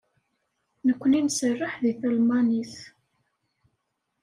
[0.85, 2.75] Nekkni nserreḥ deg talmanit.